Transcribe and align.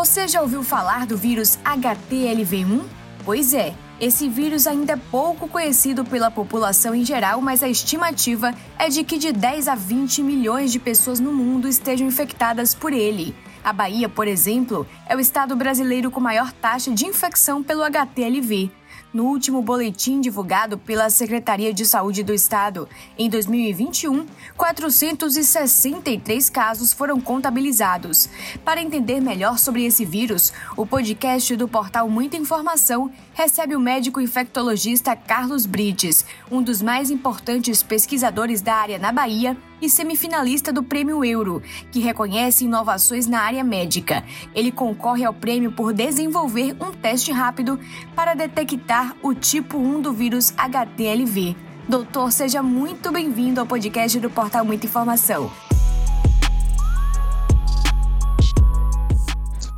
Você 0.00 0.26
já 0.26 0.40
ouviu 0.40 0.62
falar 0.62 1.04
do 1.04 1.14
vírus 1.14 1.58
HTLV1? 1.62 2.84
Pois 3.22 3.52
é, 3.52 3.74
esse 4.00 4.30
vírus 4.30 4.66
ainda 4.66 4.94
é 4.94 4.96
pouco 4.96 5.46
conhecido 5.46 6.06
pela 6.06 6.30
população 6.30 6.94
em 6.94 7.04
geral, 7.04 7.42
mas 7.42 7.62
a 7.62 7.68
estimativa 7.68 8.54
é 8.78 8.88
de 8.88 9.04
que 9.04 9.18
de 9.18 9.30
10 9.30 9.68
a 9.68 9.74
20 9.74 10.22
milhões 10.22 10.72
de 10.72 10.78
pessoas 10.78 11.20
no 11.20 11.34
mundo 11.34 11.68
estejam 11.68 12.06
infectadas 12.06 12.74
por 12.74 12.94
ele. 12.94 13.36
A 13.62 13.74
Bahia, 13.74 14.08
por 14.08 14.26
exemplo, 14.26 14.86
é 15.06 15.14
o 15.14 15.20
estado 15.20 15.54
brasileiro 15.54 16.10
com 16.10 16.18
maior 16.18 16.50
taxa 16.50 16.90
de 16.90 17.04
infecção 17.04 17.62
pelo 17.62 17.82
HTLV. 17.82 18.70
No 19.12 19.24
último 19.24 19.60
boletim 19.60 20.20
divulgado 20.20 20.78
pela 20.78 21.10
Secretaria 21.10 21.74
de 21.74 21.84
Saúde 21.84 22.22
do 22.22 22.32
Estado, 22.32 22.88
em 23.18 23.28
2021, 23.28 24.24
463 24.56 26.48
casos 26.48 26.92
foram 26.92 27.20
contabilizados. 27.20 28.28
Para 28.64 28.80
entender 28.80 29.20
melhor 29.20 29.58
sobre 29.58 29.84
esse 29.84 30.04
vírus, 30.04 30.52
o 30.76 30.86
podcast 30.86 31.56
do 31.56 31.66
portal 31.66 32.08
Muita 32.08 32.36
Informação 32.36 33.10
recebe 33.34 33.74
o 33.74 33.80
médico 33.80 34.20
infectologista 34.20 35.16
Carlos 35.16 35.66
Brites, 35.66 36.24
um 36.48 36.62
dos 36.62 36.80
mais 36.80 37.10
importantes 37.10 37.82
pesquisadores 37.82 38.62
da 38.62 38.76
área 38.76 38.98
na 38.98 39.10
Bahia 39.10 39.56
e 39.80 39.88
semifinalista 39.88 40.72
do 40.72 40.82
Prêmio 40.82 41.24
Euro, 41.24 41.62
que 41.90 42.00
reconhece 42.00 42.64
inovações 42.64 43.26
na 43.26 43.40
área 43.40 43.64
médica. 43.64 44.24
Ele 44.54 44.70
concorre 44.70 45.24
ao 45.24 45.32
prêmio 45.32 45.72
por 45.72 45.92
desenvolver 45.92 46.76
um 46.80 46.92
teste 46.92 47.32
rápido 47.32 47.78
para 48.14 48.34
detectar 48.34 49.16
o 49.22 49.34
tipo 49.34 49.78
1 49.78 50.00
do 50.00 50.12
vírus 50.12 50.52
HTLV. 50.56 51.56
Doutor, 51.88 52.30
seja 52.30 52.62
muito 52.62 53.10
bem-vindo 53.10 53.60
ao 53.60 53.66
podcast 53.66 54.20
do 54.20 54.30
Portal 54.30 54.64
Muita 54.64 54.86
Informação. 54.86 55.50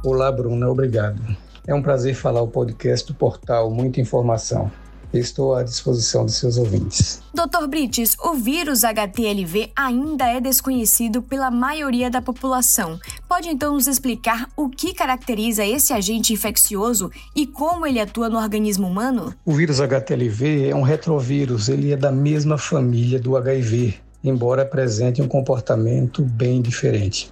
Olá, 0.05 0.33
Bruna, 0.33 0.69
obrigado. 0.69 1.23
É 1.65 1.73
um 1.73 1.81
prazer 1.81 2.15
falar 2.15 2.43
o 2.43 2.49
podcast 2.49 3.07
do 3.07 3.15
portal 3.15 3.71
Muita 3.71 4.01
Informação. 4.01 4.69
Estou 5.13 5.55
à 5.55 5.63
disposição 5.63 6.25
de 6.25 6.33
seus 6.33 6.57
ouvintes. 6.57 7.23
Dr. 7.35 7.67
Brites, 7.67 8.17
o 8.25 8.35
vírus 8.35 8.83
HTLV 8.83 9.71
ainda 9.77 10.27
é 10.27 10.41
desconhecido 10.41 11.21
pela 11.21 11.51
maioria 11.51 12.11
da 12.11 12.23
população. 12.23 12.99
Pode 13.29 13.49
então 13.49 13.75
nos 13.75 13.87
explicar 13.87 14.49
o 14.57 14.71
que 14.71 14.95
caracteriza 14.95 15.65
esse 15.67 15.93
agente 15.93 16.33
infeccioso 16.33 17.11
e 17.37 17.47
como 17.47 17.87
ele 17.87 18.01
atua 18.01 18.31
no 18.31 18.39
organismo 18.39 18.89
humano? 18.89 19.35
O 19.45 19.53
vírus 19.53 19.81
HTLV 19.81 20.71
é 20.71 20.75
um 20.75 20.83
retrovírus, 20.83 21.69
ele 21.69 21.93
é 21.93 21.97
da 21.97 22.11
mesma 22.11 22.57
família 22.57 23.21
do 23.21 23.37
HIV, 23.37 23.95
embora 24.25 24.63
apresente 24.63 25.21
um 25.21 25.29
comportamento 25.29 26.23
bem 26.23 26.63
diferente. 26.63 27.31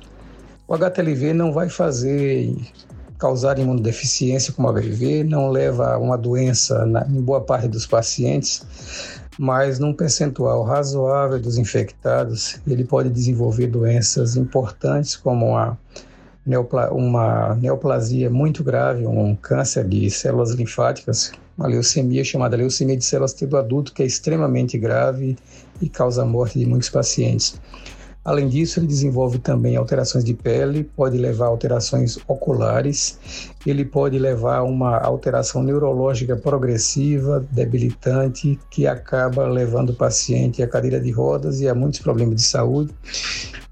O 0.69 0.75
HTLV 0.75 1.33
não 1.33 1.53
vai 1.53 1.69
fazer 1.69 2.55
causar 3.21 3.59
imunodeficiência 3.59 4.53
como 4.53 4.69
HIV, 4.69 5.25
não 5.25 5.51
leva 5.51 5.93
a 5.93 5.99
uma 5.99 6.17
doença 6.17 6.87
na, 6.87 7.07
em 7.07 7.21
boa 7.21 7.43
parte 7.43 7.69
dos 7.69 7.87
pacientes, 7.87 8.65
mas 9.39 9.79
num 9.79 9.93
percentual 9.93 10.65
razoável 10.65 11.39
dos 11.39 11.59
infectados, 11.59 12.59
ele 12.67 12.83
pode 12.83 13.11
desenvolver 13.11 13.67
doenças 13.67 14.37
importantes 14.37 15.17
como 15.17 15.49
uma, 15.49 15.79
uma 16.91 17.55
neoplasia 17.57 18.31
muito 18.31 18.65
grave, 18.65 19.07
um 19.07 19.37
câncer 19.37 19.87
de 19.87 20.11
células 20.11 20.53
linfáticas, 20.53 21.33
uma 21.59 21.69
leucemia 21.69 22.25
chamada 22.25 22.57
leucemia 22.57 22.97
de 22.97 23.05
células 23.05 23.35
tecido 23.35 23.59
adulto, 23.59 23.93
que 23.93 24.03
é 24.03 24.07
extremamente 24.07 24.79
grave 24.79 25.37
e 25.81 25.91
causa 25.91 26.23
a 26.23 26.27
morte 26.27 26.59
de 26.59 26.65
muitos 26.65 26.89
pacientes. 26.89 27.61
Além 28.31 28.49
disso, 28.49 28.79
ele 28.79 28.87
desenvolve 28.87 29.41
também 29.41 29.75
alterações 29.75 30.23
de 30.25 30.35
pele, 30.35 30.85
pode 30.85 31.19
levar 31.19 31.47
a 31.47 31.49
alterações 31.49 32.17
oculares, 32.29 33.19
ele 33.67 33.85
pode 33.85 34.21
levar 34.21 34.59
a 34.59 34.63
uma 34.63 34.99
alteração 34.99 35.65
neurológica 35.65 36.37
progressiva, 36.37 37.45
debilitante, 37.51 38.57
que 38.71 38.87
acaba 38.87 39.49
levando 39.49 39.91
o 39.91 39.97
paciente 39.97 40.63
à 40.63 40.69
cadeira 40.69 41.01
de 41.01 41.11
rodas 41.11 41.61
e 41.61 41.69
a 41.69 41.75
muitos 41.75 41.99
problemas 41.99 42.37
de 42.37 42.43
saúde. 42.43 42.95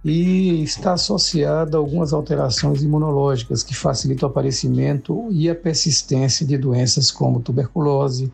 E 0.04 0.60
está 0.64 0.94
associado 0.94 1.76
a 1.76 1.80
algumas 1.80 2.12
alterações 2.12 2.82
imunológicas 2.82 3.62
que 3.62 3.76
facilitam 3.76 4.28
o 4.28 4.32
aparecimento 4.32 5.28
e 5.30 5.48
a 5.48 5.54
persistência 5.54 6.44
de 6.44 6.58
doenças 6.58 7.12
como 7.12 7.40
tuberculose, 7.40 8.32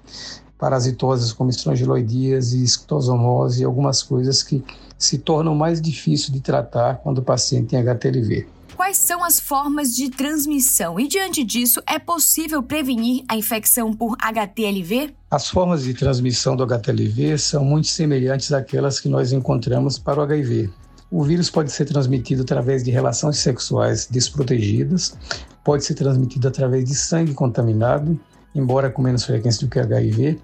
parasitoses 0.58 1.32
como 1.32 1.50
estrongiloidíase, 1.50 2.62
esctosomose 2.62 3.62
e 3.62 3.64
algumas 3.64 4.02
coisas 4.02 4.42
que 4.42 4.64
se 4.98 5.18
tornam 5.18 5.54
mais 5.54 5.80
difíceis 5.80 6.30
de 6.30 6.40
tratar 6.40 6.96
quando 6.96 7.18
o 7.18 7.22
paciente 7.22 7.68
tem 7.68 7.78
HTLV. 7.80 8.46
Quais 8.76 8.96
são 8.96 9.22
as 9.22 9.38
formas 9.38 9.94
de 9.94 10.10
transmissão 10.10 10.98
e, 10.98 11.06
diante 11.06 11.44
disso, 11.44 11.80
é 11.86 11.98
possível 11.98 12.60
prevenir 12.60 13.24
a 13.28 13.36
infecção 13.36 13.92
por 13.92 14.16
HTLV? 14.20 15.14
As 15.30 15.48
formas 15.48 15.84
de 15.84 15.94
transmissão 15.94 16.56
do 16.56 16.64
HTLV 16.64 17.38
são 17.38 17.64
muito 17.64 17.86
semelhantes 17.86 18.52
àquelas 18.52 18.98
que 18.98 19.08
nós 19.08 19.32
encontramos 19.32 19.96
para 19.96 20.18
o 20.18 20.22
HIV. 20.24 20.70
O 21.08 21.22
vírus 21.22 21.48
pode 21.48 21.70
ser 21.70 21.84
transmitido 21.84 22.42
através 22.42 22.82
de 22.82 22.90
relações 22.90 23.38
sexuais 23.38 24.08
desprotegidas, 24.10 25.16
pode 25.62 25.84
ser 25.84 25.94
transmitido 25.94 26.48
através 26.48 26.84
de 26.84 26.96
sangue 26.96 27.32
contaminado, 27.32 28.18
embora 28.54 28.90
com 28.90 29.02
menos 29.02 29.24
frequência 29.24 29.66
do 29.66 29.70
que 29.70 29.78
HIV, 29.78 30.38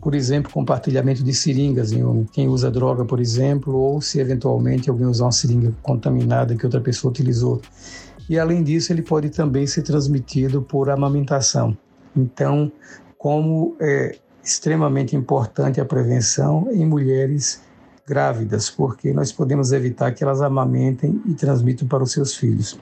por 0.00 0.14
exemplo, 0.14 0.52
compartilhamento 0.52 1.24
de 1.24 1.34
seringas 1.34 1.92
em 1.92 2.24
quem 2.32 2.48
usa 2.48 2.70
droga, 2.70 3.04
por 3.04 3.20
exemplo, 3.20 3.74
ou 3.74 4.00
se 4.00 4.20
eventualmente 4.20 4.88
alguém 4.88 5.06
usar 5.06 5.24
uma 5.24 5.32
seringa 5.32 5.72
contaminada 5.82 6.54
que 6.54 6.64
outra 6.64 6.80
pessoa 6.80 7.10
utilizou. 7.10 7.60
E 8.28 8.38
além 8.38 8.62
disso, 8.62 8.92
ele 8.92 9.02
pode 9.02 9.30
também 9.30 9.66
ser 9.66 9.82
transmitido 9.82 10.62
por 10.62 10.88
amamentação. 10.88 11.76
Então, 12.16 12.70
como 13.16 13.76
é 13.80 14.16
extremamente 14.42 15.16
importante 15.16 15.80
a 15.80 15.84
prevenção 15.84 16.68
em 16.70 16.86
mulheres 16.86 17.60
grávidas, 18.06 18.70
porque 18.70 19.12
nós 19.12 19.30
podemos 19.32 19.72
evitar 19.72 20.12
que 20.12 20.24
elas 20.24 20.40
amamentem 20.40 21.20
e 21.26 21.34
transmitam 21.34 21.86
para 21.86 22.02
os 22.02 22.12
seus 22.12 22.34
filhos. 22.34 22.78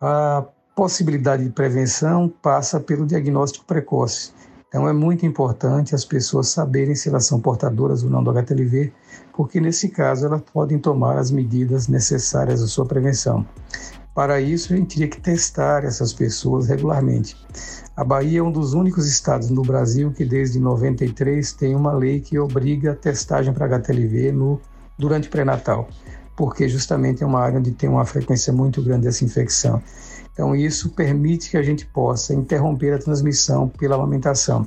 A 0.00 0.44
possibilidade 0.80 1.44
de 1.44 1.50
prevenção 1.50 2.26
passa 2.40 2.80
pelo 2.80 3.04
diagnóstico 3.04 3.66
precoce. 3.66 4.32
Então 4.66 4.88
é 4.88 4.94
muito 4.94 5.26
importante 5.26 5.94
as 5.94 6.06
pessoas 6.06 6.48
saberem 6.48 6.94
se 6.94 7.10
elas 7.10 7.26
são 7.26 7.38
portadoras 7.38 8.02
ou 8.02 8.08
não 8.08 8.24
do 8.24 8.30
HTLV, 8.30 8.90
porque 9.34 9.60
nesse 9.60 9.90
caso 9.90 10.24
elas 10.24 10.40
podem 10.40 10.78
tomar 10.78 11.18
as 11.18 11.30
medidas 11.30 11.86
necessárias 11.86 12.62
à 12.62 12.66
sua 12.66 12.86
prevenção. 12.86 13.46
Para 14.14 14.40
isso, 14.40 14.72
a 14.72 14.76
gente 14.78 14.94
teria 14.94 15.08
que 15.08 15.20
testar 15.20 15.84
essas 15.84 16.14
pessoas 16.14 16.68
regularmente. 16.68 17.36
A 17.94 18.02
Bahia 18.02 18.40
é 18.40 18.42
um 18.42 18.50
dos 18.50 18.72
únicos 18.72 19.06
estados 19.06 19.50
no 19.50 19.60
Brasil 19.60 20.10
que, 20.10 20.24
desde 20.24 20.58
93, 20.58 21.52
tem 21.52 21.74
uma 21.74 21.92
lei 21.92 22.20
que 22.20 22.38
obriga 22.38 22.92
a 22.92 22.96
testagem 22.96 23.52
para 23.52 23.66
HTLV 23.66 24.32
no, 24.32 24.58
durante 24.96 25.28
o 25.28 25.30
pré-natal, 25.30 25.90
porque 26.40 26.66
justamente 26.66 27.22
é 27.22 27.26
uma 27.26 27.38
área 27.38 27.58
onde 27.58 27.70
tem 27.70 27.86
uma 27.86 28.06
frequência 28.06 28.50
muito 28.50 28.80
grande 28.80 29.02
dessa 29.02 29.22
infecção. 29.22 29.82
Então, 30.32 30.56
isso 30.56 30.88
permite 30.88 31.50
que 31.50 31.56
a 31.58 31.62
gente 31.62 31.84
possa 31.84 32.32
interromper 32.32 32.94
a 32.94 32.98
transmissão 32.98 33.68
pela 33.68 33.94
amamentação. 33.94 34.66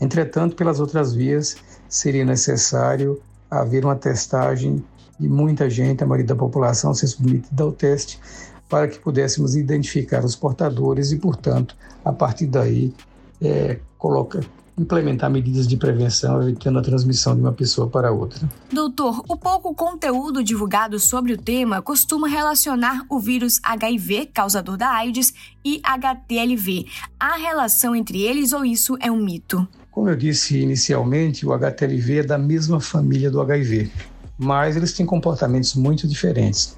Entretanto, 0.00 0.54
pelas 0.54 0.78
outras 0.78 1.12
vias, 1.12 1.56
seria 1.88 2.24
necessário 2.24 3.20
haver 3.50 3.84
uma 3.84 3.96
testagem 3.96 4.84
de 5.18 5.28
muita 5.28 5.68
gente, 5.68 6.04
a 6.04 6.06
maioria 6.06 6.28
da 6.28 6.36
população, 6.36 6.94
ser 6.94 7.08
submetida 7.08 7.64
ao 7.64 7.72
teste, 7.72 8.20
para 8.68 8.86
que 8.86 9.00
pudéssemos 9.00 9.56
identificar 9.56 10.24
os 10.24 10.36
portadores 10.36 11.10
e, 11.10 11.16
portanto, 11.16 11.74
a 12.04 12.12
partir 12.12 12.46
daí, 12.46 12.94
é, 13.42 13.80
coloca, 13.98 14.38
implementar 14.78 15.30
medidas 15.30 15.66
de 15.66 15.76
prevenção, 15.76 16.42
evitando 16.42 16.78
a 16.78 16.82
transmissão 16.82 17.34
de 17.34 17.40
uma 17.40 17.52
pessoa 17.52 17.88
para 17.88 18.12
outra. 18.12 18.48
Doutor, 18.72 19.24
o 19.28 19.36
pouco 19.36 19.74
conteúdo 19.74 20.42
divulgado 20.42 20.98
sobre 20.98 21.32
o 21.32 21.38
tema 21.38 21.82
costuma 21.82 22.28
relacionar 22.28 23.04
o 23.08 23.18
vírus 23.18 23.60
HIV, 23.62 24.26
causador 24.26 24.76
da 24.76 24.90
AIDS, 24.90 25.34
e 25.64 25.80
HTLV. 25.82 26.86
Há 27.18 27.36
relação 27.36 27.94
entre 27.94 28.22
eles 28.22 28.52
ou 28.52 28.64
isso 28.64 28.96
é 29.00 29.10
um 29.10 29.22
mito? 29.22 29.66
Como 29.90 30.08
eu 30.08 30.16
disse 30.16 30.58
inicialmente, 30.58 31.44
o 31.44 31.52
HTLV 31.52 32.18
é 32.18 32.22
da 32.22 32.38
mesma 32.38 32.80
família 32.80 33.30
do 33.30 33.40
HIV, 33.40 33.90
mas 34.38 34.76
eles 34.76 34.92
têm 34.92 35.04
comportamentos 35.04 35.74
muito 35.74 36.06
diferentes. 36.06 36.76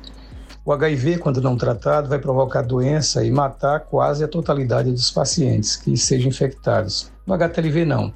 O 0.65 0.73
HIV, 0.73 1.19
quando 1.19 1.41
não 1.41 1.57
tratado, 1.57 2.09
vai 2.09 2.19
provocar 2.19 2.63
doença 2.63 3.25
e 3.25 3.31
matar 3.31 3.81
quase 3.81 4.23
a 4.23 4.29
totalidade 4.29 4.93
dos 4.93 5.11
pacientes 5.11 5.75
que 5.75 5.97
sejam 5.97 6.29
infectados. 6.29 7.11
No 7.31 7.35
HTLV, 7.35 7.85
não. 7.85 8.13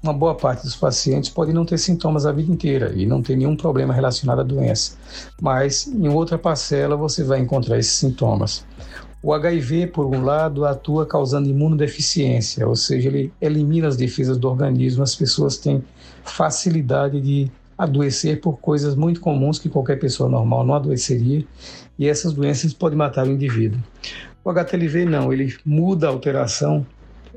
Uma 0.00 0.12
boa 0.12 0.36
parte 0.36 0.62
dos 0.62 0.76
pacientes 0.76 1.28
pode 1.28 1.52
não 1.52 1.64
ter 1.64 1.78
sintomas 1.78 2.24
a 2.24 2.30
vida 2.30 2.52
inteira 2.52 2.92
e 2.94 3.04
não 3.04 3.20
ter 3.20 3.34
nenhum 3.34 3.56
problema 3.56 3.92
relacionado 3.92 4.38
à 4.38 4.44
doença, 4.44 4.96
mas 5.40 5.88
em 5.88 6.08
outra 6.08 6.38
parcela 6.38 6.96
você 6.96 7.24
vai 7.24 7.40
encontrar 7.40 7.76
esses 7.76 7.94
sintomas. 7.94 8.64
O 9.20 9.32
HIV, 9.32 9.88
por 9.88 10.06
um 10.06 10.22
lado, 10.22 10.64
atua 10.64 11.04
causando 11.04 11.48
imunodeficiência, 11.48 12.68
ou 12.68 12.76
seja, 12.76 13.08
ele 13.08 13.32
elimina 13.40 13.88
as 13.88 13.96
defesas 13.96 14.38
do 14.38 14.48
organismo. 14.48 15.02
As 15.02 15.16
pessoas 15.16 15.56
têm 15.56 15.82
facilidade 16.22 17.20
de 17.20 17.50
adoecer 17.76 18.40
por 18.40 18.60
coisas 18.60 18.94
muito 18.94 19.20
comuns 19.20 19.58
que 19.58 19.68
qualquer 19.68 19.98
pessoa 19.98 20.28
normal 20.28 20.64
não 20.64 20.74
adoeceria, 20.74 21.44
e 21.98 22.08
essas 22.08 22.32
doenças 22.32 22.72
podem 22.72 22.96
matar 22.96 23.26
o 23.26 23.32
indivíduo. 23.32 23.80
O 24.44 24.50
HTLV 24.50 25.04
não, 25.04 25.32
ele 25.32 25.52
muda 25.66 26.06
a 26.06 26.10
alteração 26.10 26.86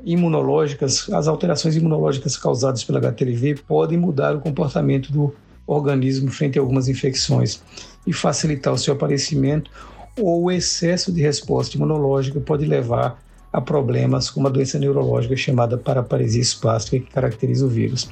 imunológicas, 0.06 1.10
as 1.12 1.26
alterações 1.26 1.74
imunológicas 1.74 2.36
causadas 2.36 2.84
pelo 2.84 2.98
HTLV 2.98 3.56
podem 3.66 3.98
mudar 3.98 4.36
o 4.36 4.40
comportamento 4.40 5.12
do 5.12 5.34
organismo 5.66 6.30
frente 6.30 6.56
a 6.56 6.62
algumas 6.62 6.86
infecções 6.86 7.60
e 8.06 8.12
facilitar 8.12 8.72
o 8.72 8.78
seu 8.78 8.94
aparecimento, 8.94 9.68
ou 10.16 10.44
o 10.44 10.50
excesso 10.50 11.12
de 11.12 11.20
resposta 11.20 11.76
imunológica 11.76 12.38
pode 12.38 12.64
levar 12.64 13.20
a 13.52 13.60
problemas 13.60 14.30
como 14.30 14.46
a 14.46 14.50
doença 14.50 14.78
neurológica 14.78 15.36
chamada 15.36 15.76
paraparesia 15.76 16.42
espástica, 16.42 17.00
que 17.00 17.10
caracteriza 17.10 17.66
o 17.66 17.68
vírus. 17.68 18.08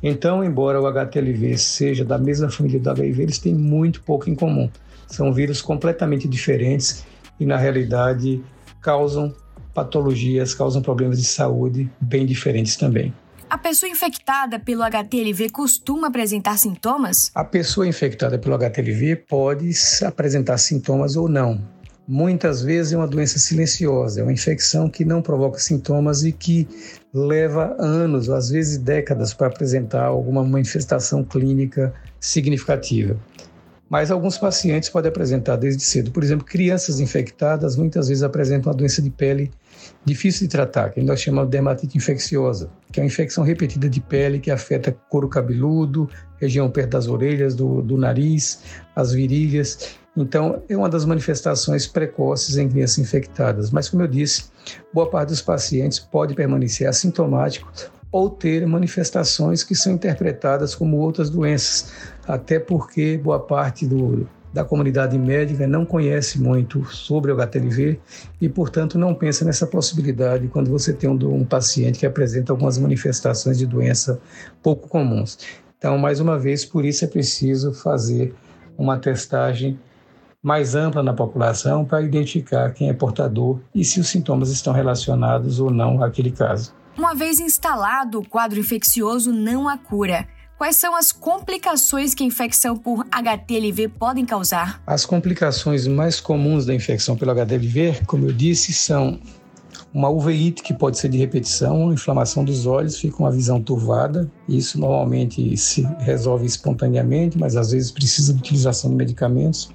Então, 0.00 0.44
embora 0.44 0.80
o 0.80 0.86
HTLV 0.86 1.58
seja 1.58 2.04
da 2.04 2.18
mesma 2.18 2.50
família 2.50 2.78
do 2.78 2.90
HIV, 2.90 3.22
eles 3.22 3.38
têm 3.38 3.54
muito 3.54 4.00
pouco 4.02 4.30
em 4.30 4.34
comum. 4.34 4.70
São 5.08 5.32
vírus 5.32 5.60
completamente 5.60 6.28
diferentes 6.28 7.04
e, 7.40 7.44
na 7.44 7.56
realidade, 7.56 8.40
causam 8.80 9.34
patologias, 9.74 10.54
causam 10.54 10.82
problemas 10.82 11.18
de 11.18 11.24
saúde 11.24 11.90
bem 12.00 12.26
diferentes 12.26 12.76
também. 12.76 13.12
A 13.52 13.58
pessoa 13.58 13.90
infectada 13.90 14.58
pelo 14.58 14.82
HTLV 14.82 15.50
costuma 15.50 16.08
apresentar 16.08 16.56
sintomas? 16.56 17.30
A 17.34 17.44
pessoa 17.44 17.86
infectada 17.86 18.38
pelo 18.38 18.54
HTLV 18.54 19.16
pode 19.28 19.70
apresentar 20.06 20.56
sintomas 20.56 21.16
ou 21.16 21.28
não. 21.28 21.60
Muitas 22.08 22.62
vezes 22.62 22.94
é 22.94 22.96
uma 22.96 23.06
doença 23.06 23.38
silenciosa, 23.38 24.20
é 24.20 24.22
uma 24.22 24.32
infecção 24.32 24.88
que 24.88 25.04
não 25.04 25.20
provoca 25.20 25.58
sintomas 25.58 26.24
e 26.24 26.32
que 26.32 26.66
leva 27.12 27.76
anos, 27.78 28.30
às 28.30 28.48
vezes 28.48 28.78
décadas, 28.78 29.34
para 29.34 29.48
apresentar 29.48 30.06
alguma 30.06 30.42
manifestação 30.42 31.22
clínica 31.22 31.94
significativa. 32.18 33.16
Mas 33.88 34.10
alguns 34.10 34.38
pacientes 34.38 34.88
podem 34.88 35.10
apresentar 35.10 35.56
desde 35.56 35.82
cedo. 35.82 36.10
Por 36.10 36.24
exemplo, 36.24 36.46
crianças 36.46 36.98
infectadas 36.98 37.76
muitas 37.76 38.08
vezes 38.08 38.22
apresentam 38.22 38.72
uma 38.72 38.76
doença 38.78 39.02
de 39.02 39.10
pele 39.10 39.50
difícil 40.04 40.46
de 40.46 40.52
tratar, 40.52 40.90
que 40.90 41.00
nós 41.02 41.20
chamamos 41.20 41.48
de 41.48 41.52
dermatite 41.52 41.96
infecciosa, 41.96 42.70
que 42.90 43.00
é 43.00 43.02
uma 43.02 43.06
infecção 43.06 43.44
repetida 43.44 43.88
de 43.88 44.00
pele 44.00 44.38
que 44.38 44.50
afeta 44.50 44.96
couro 45.08 45.28
cabeludo, 45.28 46.08
região 46.40 46.68
perto 46.70 46.90
das 46.90 47.06
orelhas, 47.06 47.54
do, 47.54 47.82
do 47.82 47.96
nariz, 47.96 48.62
as 48.96 49.12
virilhas. 49.12 49.96
Então, 50.16 50.62
é 50.68 50.76
uma 50.76 50.88
das 50.88 51.04
manifestações 51.04 51.86
precoces 51.86 52.56
em 52.56 52.68
crianças 52.68 52.98
infectadas. 52.98 53.70
Mas, 53.70 53.88
como 53.88 54.02
eu 54.02 54.08
disse, 54.08 54.44
boa 54.92 55.08
parte 55.08 55.28
dos 55.28 55.40
pacientes 55.40 55.98
pode 55.98 56.34
permanecer 56.34 56.86
assintomático 56.88 57.70
ou 58.10 58.28
ter 58.28 58.66
manifestações 58.66 59.64
que 59.64 59.74
são 59.74 59.92
interpretadas 59.94 60.74
como 60.74 60.98
outras 60.98 61.30
doenças, 61.30 61.92
até 62.28 62.58
porque 62.58 63.16
boa 63.16 63.40
parte 63.40 63.86
do, 63.86 64.28
da 64.52 64.64
comunidade 64.64 65.18
médica 65.18 65.66
não 65.66 65.84
conhece 65.84 66.40
muito 66.40 66.84
sobre 66.86 67.32
o 67.32 67.34
HTLV 67.34 67.98
e, 68.40 68.48
portanto, 68.48 68.98
não 68.98 69.14
pensa 69.14 69.44
nessa 69.44 69.66
possibilidade 69.66 70.48
quando 70.48 70.70
você 70.70 70.92
tem 70.92 71.08
um, 71.08 71.34
um 71.34 71.44
paciente 71.44 71.98
que 71.98 72.06
apresenta 72.06 72.52
algumas 72.52 72.78
manifestações 72.78 73.58
de 73.58 73.66
doença 73.66 74.20
pouco 74.62 74.88
comuns. 74.88 75.38
Então, 75.78 75.96
mais 75.98 76.20
uma 76.20 76.38
vez, 76.38 76.64
por 76.64 76.84
isso 76.84 77.04
é 77.04 77.08
preciso 77.08 77.72
fazer 77.72 78.34
uma 78.76 78.98
testagem 78.98 79.78
mais 80.42 80.74
ampla 80.74 81.02
na 81.02 81.12
população 81.12 81.84
para 81.84 82.02
identificar 82.02 82.72
quem 82.72 82.88
é 82.88 82.92
portador 82.92 83.60
e 83.74 83.84
se 83.84 84.00
os 84.00 84.08
sintomas 84.08 84.50
estão 84.50 84.72
relacionados 84.72 85.60
ou 85.60 85.70
não 85.70 86.02
àquele 86.02 86.32
caso. 86.32 86.74
Uma 86.98 87.14
vez 87.14 87.40
instalado 87.40 88.18
o 88.18 88.28
quadro 88.28 88.58
infeccioso, 88.58 89.32
não 89.32 89.66
cura. 89.78 90.26
Quais 90.62 90.76
são 90.76 90.94
as 90.94 91.10
complicações 91.10 92.14
que 92.14 92.22
a 92.22 92.26
infecção 92.28 92.76
por 92.76 93.04
HTLV 93.10 93.88
podem 93.88 94.24
causar? 94.24 94.80
As 94.86 95.04
complicações 95.04 95.88
mais 95.88 96.20
comuns 96.20 96.64
da 96.64 96.72
infecção 96.72 97.16
pelo 97.16 97.32
HTLV, 97.32 98.02
como 98.06 98.26
eu 98.26 98.32
disse, 98.32 98.72
são 98.72 99.18
uma 99.92 100.08
uveíte 100.08 100.62
que 100.62 100.72
pode 100.72 101.00
ser 101.00 101.08
de 101.08 101.18
repetição, 101.18 101.92
inflamação 101.92 102.44
dos 102.44 102.64
olhos, 102.64 102.96
fica 102.96 103.16
uma 103.18 103.32
visão 103.32 103.60
turvada. 103.60 104.30
Isso 104.48 104.78
normalmente 104.78 105.56
se 105.56 105.82
resolve 105.98 106.46
espontaneamente, 106.46 107.36
mas 107.36 107.56
às 107.56 107.72
vezes 107.72 107.90
precisa 107.90 108.32
de 108.32 108.38
utilização 108.38 108.88
de 108.88 108.96
medicamentos. 108.96 109.68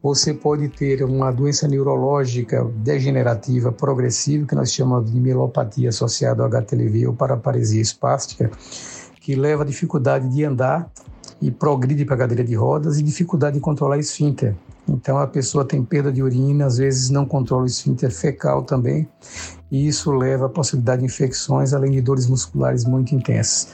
Você 0.00 0.32
pode 0.32 0.68
ter 0.68 1.02
uma 1.02 1.32
doença 1.32 1.66
neurológica 1.66 2.64
degenerativa 2.76 3.72
progressiva, 3.72 4.46
que 4.46 4.54
nós 4.54 4.72
chamamos 4.72 5.10
de 5.10 5.18
mielopatia 5.18 5.88
associada 5.88 6.40
ao 6.40 6.48
HTLV 6.48 7.08
ou 7.08 7.14
paraparesia 7.14 7.82
espástica, 7.82 8.48
que 9.24 9.34
leva 9.34 9.64
dificuldade 9.64 10.28
de 10.28 10.44
andar 10.44 10.86
e 11.40 11.50
progride 11.50 12.04
para 12.04 12.14
a 12.14 12.18
cadeira 12.18 12.44
de 12.44 12.54
rodas 12.54 12.98
e 12.98 13.02
dificuldade 13.02 13.54
de 13.54 13.60
controlar 13.60 13.96
esfíncter. 13.96 14.54
Então 14.86 15.16
a 15.16 15.26
pessoa 15.26 15.64
tem 15.64 15.82
perda 15.82 16.12
de 16.12 16.22
urina, 16.22 16.66
às 16.66 16.76
vezes 16.76 17.08
não 17.08 17.24
controla 17.24 17.62
o 17.62 17.66
esfíncter 17.66 18.10
fecal 18.10 18.64
também, 18.64 19.08
e 19.70 19.88
isso 19.88 20.12
leva 20.12 20.44
à 20.44 20.48
possibilidade 20.50 21.00
de 21.00 21.06
infecções, 21.06 21.72
além 21.72 21.92
de 21.92 22.02
dores 22.02 22.26
musculares 22.26 22.84
muito 22.84 23.14
intensas. 23.14 23.68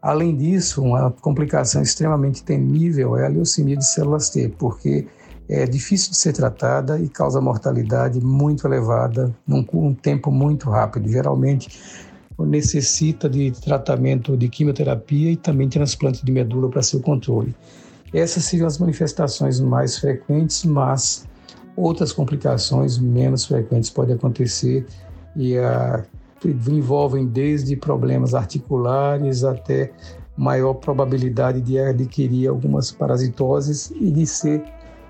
Além 0.00 0.34
disso, 0.34 0.82
uma 0.82 1.10
complicação 1.10 1.82
extremamente 1.82 2.42
temível 2.42 3.18
é 3.18 3.26
a 3.26 3.28
leucemia 3.28 3.76
de 3.76 3.86
células 3.86 4.30
T, 4.30 4.48
porque 4.58 5.06
é 5.46 5.66
difícil 5.66 6.12
de 6.12 6.16
ser 6.16 6.32
tratada 6.32 6.98
e 6.98 7.06
causa 7.06 7.38
mortalidade 7.38 8.18
muito 8.18 8.66
elevada 8.66 9.30
num 9.46 9.62
um 9.74 9.92
tempo 9.92 10.30
muito 10.30 10.70
rápido. 10.70 11.06
Geralmente 11.06 11.68
necessita 12.44 13.28
de 13.28 13.50
tratamento 13.50 14.36
de 14.36 14.48
quimioterapia 14.48 15.30
e 15.30 15.36
também 15.36 15.68
transplante 15.68 16.24
de 16.24 16.30
medula 16.30 16.68
para 16.68 16.82
seu 16.82 17.00
controle. 17.00 17.54
Essas 18.12 18.44
seriam 18.44 18.66
as 18.66 18.78
manifestações 18.78 19.60
mais 19.60 19.98
frequentes, 19.98 20.64
mas 20.64 21.26
outras 21.74 22.12
complicações 22.12 22.98
menos 22.98 23.46
frequentes 23.46 23.90
podem 23.90 24.14
acontecer 24.14 24.86
e 25.34 25.58
a, 25.58 26.04
envolvem 26.44 27.26
desde 27.26 27.76
problemas 27.76 28.34
articulares 28.34 29.44
até 29.44 29.92
maior 30.36 30.74
probabilidade 30.74 31.60
de 31.60 31.78
adquirir 31.78 32.48
algumas 32.48 32.92
parasitoses 32.92 33.90
e 33.90 34.10
de 34.10 34.26
ser 34.26 34.62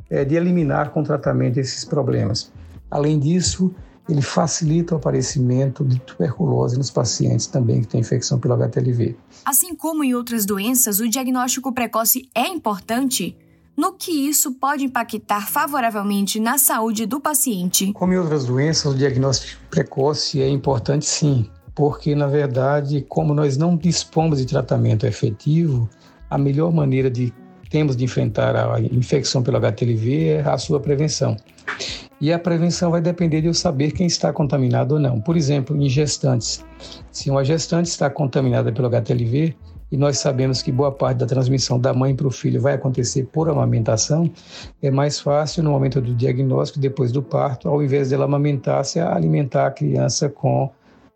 é, 0.09 0.25
de 0.25 0.37
eliminar 0.37 0.91
com 0.91 1.03
tratamento 1.03 1.59
esses 1.59 1.85
problemas. 1.85 2.53
Além 2.91 3.19
disso, 3.19 3.75
ele 4.09 4.23
facilita 4.23 4.95
o 4.95 4.99
aparecimento 4.99 5.85
de 5.85 5.99
tuberculose 6.01 6.77
nos 6.77 6.91
pacientes 6.91 7.47
também 7.47 7.81
que 7.81 7.89
têm 7.89 8.01
infecção 8.01 8.39
pelo 8.39 8.55
HTLV. 8.55 9.17
Assim 9.45 9.75
como 9.75 10.05
em 10.05 10.15
outras 10.15 10.47
doenças, 10.47 11.01
o 11.01 11.09
diagnóstico 11.09 11.73
precoce 11.73 12.29
é 12.35 12.47
importante. 12.47 13.37
No 13.77 13.93
que 13.93 14.11
isso 14.11 14.53
pode 14.53 14.85
impactar 14.85 15.47
favoravelmente 15.49 16.41
na 16.41 16.57
saúde 16.57 17.05
do 17.05 17.21
paciente? 17.21 17.93
Como 17.93 18.13
em 18.13 18.19
outras 18.19 18.47
doenças, 18.47 18.95
o 18.95 18.97
diagnóstico 18.97 19.61
precoce 19.71 20.41
é 20.41 20.49
importante 20.49 21.05
sim, 21.05 21.51
porque 21.75 22.15
na 22.15 22.27
verdade, 22.27 23.05
como 23.07 23.35
nós 23.35 23.57
não 23.59 23.77
dispomos 23.77 24.39
de 24.39 24.47
tratamento 24.47 25.05
efetivo, 25.05 25.91
a 26.31 26.39
melhor 26.39 26.73
maneira 26.73 27.11
de 27.11 27.35
temos 27.69 27.97
de 27.97 28.05
enfrentar 28.05 28.57
a 28.57 28.81
infecção 28.81 29.43
pelo 29.43 29.59
HTLV 29.59 30.29
é 30.29 30.41
a 30.41 30.57
sua 30.57 30.81
prevenção. 30.81 31.37
E 32.21 32.33
a 32.33 32.39
prevenção 32.39 32.91
vai 32.91 33.01
depender 33.01 33.43
de 33.43 33.49
eu 33.49 33.55
saber 33.55 33.93
quem 33.93 34.07
está 34.07 34.33
contaminado 34.33 34.95
ou 34.95 35.01
não. 35.01 35.21
Por 35.21 35.37
exemplo, 35.37 35.77
em 35.77 35.89
gestantes. 35.89 36.65
Se 37.13 37.31
uma 37.31 37.45
gestante 37.45 37.89
está 37.89 38.09
contaminada 38.09 38.73
pelo 38.73 38.89
HTLV 38.89 39.55
e 39.93 39.97
nós 39.97 40.19
sabemos 40.19 40.63
que 40.63 40.73
boa 40.73 40.91
parte 40.91 41.19
da 41.19 41.27
transmissão 41.27 41.79
da 41.79 41.93
mãe 41.93 42.17
para 42.17 42.27
o 42.27 42.31
filho 42.31 42.61
vai 42.61 42.75
acontecer 42.75 43.25
por 43.33 43.51
amamentação, 43.51 44.31
é 44.83 44.91
mais 44.91 45.21
fácil 45.21 45.63
no 45.63 45.71
momento 45.71 46.01
do 46.01 46.15
diagnóstico, 46.15 46.81
depois 46.81 47.13
do 47.13 47.23
parto, 47.23 47.69
ao 47.69 47.83
invés 47.83 48.11
dela 48.11 48.25
amamentar, 48.25 48.85
se 48.85 48.99
alimentar 48.99 49.67
a 49.67 49.71
criança 49.71 50.29
com 50.29 50.71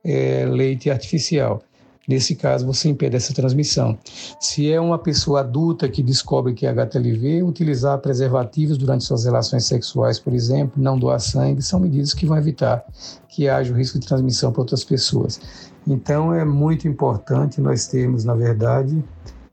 é, 0.04 0.44
leite 0.46 0.90
artificial. 0.90 1.62
Nesse 2.08 2.34
caso, 2.34 2.66
você 2.66 2.88
impede 2.88 3.16
essa 3.16 3.32
transmissão. 3.32 3.96
Se 4.40 4.70
é 4.72 4.80
uma 4.80 4.98
pessoa 4.98 5.40
adulta 5.40 5.88
que 5.88 6.02
descobre 6.02 6.54
que 6.54 6.66
é 6.66 6.70
HTLV, 6.70 7.42
utilizar 7.42 7.98
preservativos 7.98 8.78
durante 8.78 9.04
suas 9.04 9.24
relações 9.24 9.66
sexuais, 9.66 10.18
por 10.18 10.32
exemplo, 10.32 10.82
não 10.82 10.98
doar 10.98 11.20
sangue, 11.20 11.62
são 11.62 11.78
medidas 11.78 12.14
que 12.14 12.26
vão 12.26 12.36
evitar 12.36 12.84
que 13.28 13.48
haja 13.48 13.72
o 13.72 13.76
risco 13.76 13.98
de 13.98 14.06
transmissão 14.06 14.50
para 14.50 14.62
outras 14.62 14.82
pessoas. 14.82 15.40
Então, 15.86 16.34
é 16.34 16.44
muito 16.44 16.88
importante 16.88 17.60
nós 17.60 17.86
termos, 17.86 18.24
na 18.24 18.34
verdade, 18.34 19.04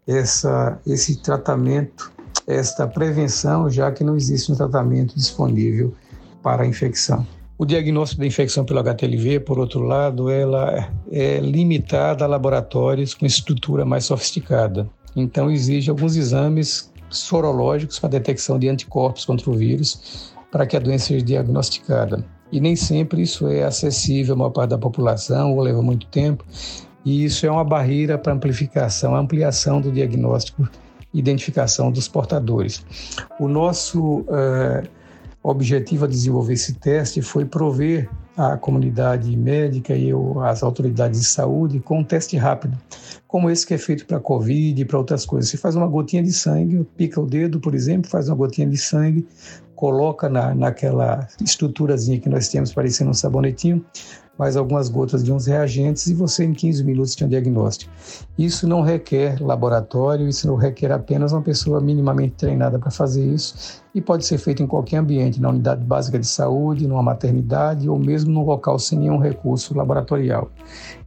essa, 0.08 0.80
esse 0.88 1.18
tratamento, 1.18 2.12
esta 2.48 2.88
prevenção, 2.88 3.70
já 3.70 3.92
que 3.92 4.04
não 4.04 4.16
existe 4.16 4.51
um 4.51 4.56
tratamento 4.56 5.13
disponível 5.16 5.94
para 6.42 6.63
a 6.63 6.66
infecção. 6.66 7.27
O 7.60 7.66
diagnóstico 7.66 8.22
da 8.22 8.28
infecção 8.28 8.64
pelo 8.64 8.80
HTLV, 8.80 9.40
por 9.40 9.58
outro 9.58 9.82
lado, 9.82 10.30
ela 10.30 10.94
é 11.12 11.40
limitada 11.40 12.24
a 12.24 12.28
laboratórios 12.28 13.16
com 13.16 13.26
estrutura 13.26 13.84
mais 13.84 14.06
sofisticada. 14.06 14.88
Então, 15.16 15.50
exige 15.50 15.90
alguns 15.90 16.16
exames 16.16 16.92
sorológicos 17.10 17.98
para 17.98 18.10
detecção 18.10 18.60
de 18.60 18.70
anticorpos 18.70 19.26
contra 19.26 19.50
o 19.50 19.54
vírus 19.54 20.32
para 20.52 20.68
que 20.68 20.78
a 20.78 20.80
doença 20.80 21.08
seja 21.08 21.26
diagnosticada. 21.26 22.24
E 22.52 22.62
nem 22.62 22.76
sempre 22.76 23.24
isso 23.24 23.48
é 23.48 23.64
acessível 23.64 24.36
à 24.36 24.38
maior 24.38 24.52
parte 24.52 24.70
da 24.70 24.78
população 24.78 25.54
ou 25.56 25.62
leva 25.62 25.82
muito 25.82 26.06
tempo. 26.08 26.46
E 27.04 27.26
isso 27.26 27.44
é 27.46 27.52
uma 27.52 27.64
barreira 27.64 28.20
para 28.20 28.34
amplificação, 28.34 29.16
ampliação 29.16 29.82
do 29.82 29.92
diagnóstico, 29.92 30.70
identificação 31.12 31.92
dos 31.92 32.08
portadores. 32.08 32.86
O 33.40 33.48
nosso 33.48 34.20
uh, 34.22 34.88
objetivo 35.50 36.06
a 36.06 36.08
desenvolver 36.08 36.54
esse 36.54 36.74
teste 36.74 37.22
foi 37.22 37.46
prover 37.46 38.10
a 38.36 38.58
comunidade 38.58 39.36
médica 39.36 39.96
e 39.96 40.12
as 40.44 40.62
autoridades 40.62 41.22
de 41.22 41.27
saúde 41.27 41.80
com 41.80 42.00
um 42.00 42.04
teste 42.04 42.38
rápido, 42.38 42.77
como 43.27 43.50
esse 43.50 43.66
que 43.66 43.74
é 43.74 43.77
feito 43.77 44.06
para 44.06 44.20
Covid 44.20 44.80
e 44.80 44.86
para 44.86 44.98
outras 44.98 45.25
coisas. 45.25 45.50
Você 45.50 45.58
faz 45.58 45.75
uma 45.75 45.88
gotinha 45.88 46.22
de 46.22 46.32
sangue, 46.32 46.86
pica 46.96 47.20
o 47.20 47.25
dedo, 47.25 47.60
por 47.60 47.74
exemplo, 47.74 48.12
faz 48.12 48.27
uma 48.27 48.36
gotinha 48.36 48.68
de 48.68 48.77
sangue, 48.77 49.25
coloca 49.74 50.27
na, 50.27 50.54
naquela 50.54 51.27
estruturazinha 51.42 52.20
que 52.20 52.27
nós 52.30 52.50
temos 52.50 52.74
parecendo 52.74 53.12
um 53.12 53.13
sabonetinho, 53.13 53.84
mais 54.38 54.56
algumas 54.56 54.89
gotas 54.89 55.24
de 55.24 55.32
uns 55.32 55.48
reagentes 55.48 56.08
e 56.08 56.13
você 56.13 56.46
em 56.46 56.53
15 56.53 56.84
minutos 56.84 57.15
tem 57.15 57.25
um 57.25 57.29
diagnóstico. 57.29 57.91
Isso 58.38 58.67
não 58.67 58.82
requer 58.82 59.41
laboratório, 59.41 60.27
isso 60.27 60.48
não 60.48 60.56
requer 60.56 60.91
apenas 60.91 61.32
uma 61.34 61.41
pessoa 61.41 61.82
minimamente 61.82 62.36
treinada 62.36 62.77
para 62.77 62.91
fazer 62.91 63.25
isso 63.25 63.82
e 63.94 64.01
pode 64.01 64.25
ser 64.25 64.38
feito 64.38 64.62
em 64.62 64.67
qualquer 64.67 64.98
ambiente, 64.98 65.41
na 65.41 65.50
unidade 65.50 65.84
básica 65.84 66.20
de 66.20 66.27
saúde, 66.27 66.88
numa 66.88 67.01
maternidade 67.01 67.89
ou 67.89 67.98
mesmo 67.98 68.32
num 68.32 68.46
local 68.46 68.77
sem 68.77 69.00
nenhum 69.00 69.17
recurso 69.17 69.75
laboratorial. 69.75 70.51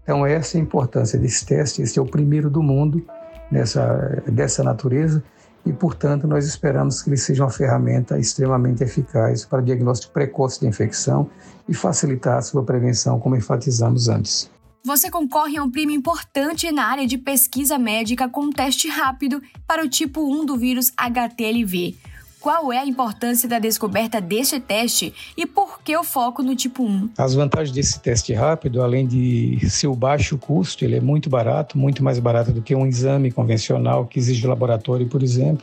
Então 0.02 0.26
essa 0.26 0.56
é 0.56 0.60
a 0.60 0.62
importância 0.62 1.18
desse 1.18 1.46
teste, 1.46 1.82
esse 1.82 1.98
é 1.98 2.02
o 2.02 2.06
primeiro 2.06 2.50
do 2.50 2.62
mundo 2.62 3.04
nessa, 3.50 4.22
dessa 4.26 4.64
natureza 4.64 5.22
e, 5.64 5.72
portanto, 5.72 6.26
nós 6.26 6.46
esperamos 6.46 7.02
que 7.02 7.10
ele 7.10 7.16
seja 7.16 7.44
uma 7.44 7.50
ferramenta 7.50 8.18
extremamente 8.18 8.82
eficaz 8.82 9.44
para 9.44 9.60
diagnóstico 9.60 10.12
precoce 10.12 10.60
da 10.60 10.68
infecção 10.68 11.28
e 11.68 11.74
facilitar 11.74 12.38
a 12.38 12.42
sua 12.42 12.64
prevenção, 12.64 13.20
como 13.20 13.36
enfatizamos 13.36 14.08
antes. 14.08 14.50
Você 14.82 15.10
concorre 15.10 15.58
a 15.58 15.62
um 15.62 15.70
prêmio 15.70 15.94
importante 15.94 16.72
na 16.72 16.84
área 16.84 17.06
de 17.06 17.18
pesquisa 17.18 17.78
médica 17.78 18.28
com 18.28 18.44
um 18.44 18.50
teste 18.50 18.88
rápido 18.88 19.42
para 19.66 19.84
o 19.84 19.88
tipo 19.88 20.22
1 20.22 20.46
do 20.46 20.56
vírus 20.56 20.90
HTLV. 20.96 21.98
Qual 22.40 22.72
é 22.72 22.78
a 22.78 22.86
importância 22.86 23.46
da 23.46 23.58
descoberta 23.58 24.18
deste 24.18 24.58
teste 24.58 25.12
e 25.36 25.44
por 25.44 25.82
que 25.82 25.94
o 25.94 26.02
foco 26.02 26.42
no 26.42 26.56
tipo 26.56 26.82
1? 26.82 27.10
As 27.18 27.34
vantagens 27.34 27.70
desse 27.70 28.00
teste 28.00 28.32
rápido, 28.32 28.80
além 28.82 29.06
de 29.06 29.68
seu 29.68 29.94
baixo 29.94 30.38
custo, 30.38 30.82
ele 30.82 30.96
é 30.96 31.00
muito 31.02 31.28
barato, 31.28 31.76
muito 31.76 32.02
mais 32.02 32.18
barato 32.18 32.50
do 32.50 32.62
que 32.62 32.74
um 32.74 32.86
exame 32.86 33.30
convencional 33.30 34.06
que 34.06 34.18
exige 34.18 34.46
laboratório, 34.46 35.06
por 35.06 35.22
exemplo, 35.22 35.62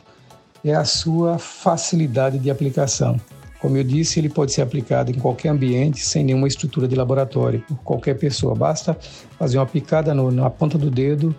é 0.64 0.72
a 0.72 0.84
sua 0.84 1.36
facilidade 1.36 2.38
de 2.38 2.48
aplicação. 2.48 3.20
Como 3.58 3.76
eu 3.76 3.82
disse, 3.82 4.20
ele 4.20 4.28
pode 4.28 4.52
ser 4.52 4.62
aplicado 4.62 5.10
em 5.10 5.14
qualquer 5.14 5.48
ambiente, 5.48 5.98
sem 6.06 6.22
nenhuma 6.22 6.46
estrutura 6.46 6.86
de 6.86 6.94
laboratório, 6.94 7.60
por 7.66 7.78
qualquer 7.78 8.16
pessoa. 8.16 8.54
Basta 8.54 8.96
fazer 9.36 9.58
uma 9.58 9.66
picada 9.66 10.14
no, 10.14 10.30
na 10.30 10.48
ponta 10.48 10.78
do 10.78 10.92
dedo 10.92 11.34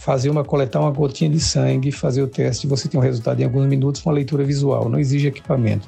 fazer 0.00 0.30
uma 0.30 0.42
coletar 0.42 0.80
uma 0.80 0.90
gotinha 0.90 1.28
de 1.28 1.38
sangue, 1.38 1.92
fazer 1.92 2.22
o 2.22 2.26
teste, 2.26 2.66
você 2.66 2.88
tem 2.88 2.98
um 2.98 3.02
resultado 3.02 3.38
em 3.38 3.44
alguns 3.44 3.66
minutos 3.66 4.00
com 4.00 4.08
uma 4.08 4.14
leitura 4.14 4.42
visual, 4.42 4.88
não 4.88 4.98
exige 4.98 5.28
equipamento. 5.28 5.86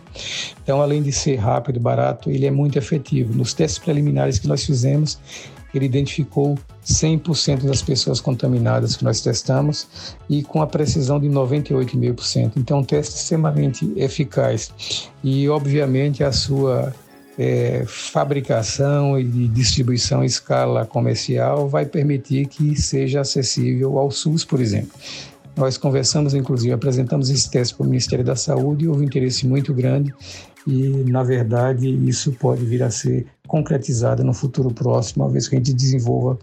Então, 0.63 0.83
além 0.83 1.03
de 1.03 1.11
ser 1.11 1.37
rápido, 1.37 1.81
barato, 1.81 2.31
ele 2.31 2.45
é 2.45 2.51
muito 2.51 2.77
efetivo. 2.77 3.35
Nos 3.35 3.55
testes 3.55 3.79
preliminares 3.79 4.39
que 4.39 4.47
nós 4.47 4.67
fizemos, 4.67 5.19
ele 5.75 5.87
identificou 5.87 6.59
100% 6.85 7.65
das 7.65 7.81
pessoas 7.81 8.21
contaminadas 8.21 8.97
que 8.97 9.03
nós 9.03 9.23
testamos 9.23 10.15
e 10.29 10.43
com 10.43 10.61
a 10.61 10.67
precisão 10.67 11.19
de 11.19 11.29
98,5%. 11.29 12.53
Então, 12.57 12.81
um 12.81 12.85
teste 12.85 13.15
extremamente 13.15 13.91
eficaz. 13.97 15.09
E, 15.25 15.49
obviamente, 15.49 16.23
a 16.23 16.33
sua 16.33 16.93
é, 17.39 17.85
fabricação 17.87 19.19
e 19.19 19.49
distribuição 19.49 20.23
em 20.23 20.27
escala 20.27 20.87
comercial 20.87 21.69
vai 21.69 21.87
permitir 21.87 22.47
que 22.47 22.81
seja 22.81 23.21
acessível 23.21 23.99
ao 23.99 24.11
SUS, 24.11 24.45
por 24.45 24.61
exemplo. 24.61 24.93
Nós 25.57 25.77
conversamos, 25.77 26.35
inclusive, 26.35 26.73
apresentamos 26.73 27.29
esse 27.29 27.51
teste 27.51 27.75
para 27.75 27.85
o 27.85 27.89
Ministério 27.89 28.25
da 28.25 28.37
Saúde 28.37 28.85
e 28.85 28.89
houve 28.89 29.03
um 29.03 29.05
interesse 29.05 29.47
muito 29.47 29.75
grande 29.75 30.15
e, 30.67 30.89
na 31.11 31.23
verdade, 31.23 31.89
isso 32.09 32.33
pode 32.33 32.65
vir 32.65 32.83
a 32.83 32.91
ser 32.91 33.27
concretizado 33.47 34.25
no 34.25 34.33
futuro 34.33 34.73
próximo, 34.73 35.25
uma 35.25 35.31
vez 35.31 35.49
que 35.49 35.55
a 35.55 35.59
gente 35.59 35.75
desenvolva, 35.75 36.39